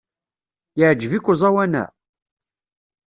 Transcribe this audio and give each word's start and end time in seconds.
Yeɛjeb-ik 0.77 1.25
uẓawan-a? 1.31 1.85